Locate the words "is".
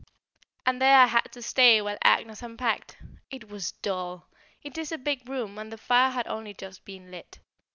4.75-4.91